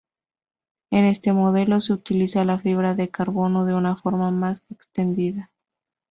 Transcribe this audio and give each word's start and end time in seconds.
En 0.89 1.05
este 1.05 1.31
modelo, 1.31 1.79
se 1.79 1.93
utiliza 1.93 2.43
la 2.43 2.57
fibra 2.57 2.95
de 2.95 3.11
carbono 3.11 3.65
de 3.65 3.75
una 3.75 3.95
forma 3.95 4.31
más 4.31 4.63
extendida. 4.71 5.51